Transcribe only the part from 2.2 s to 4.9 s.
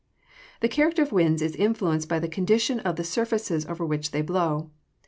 condition of the surfaces over which they blow.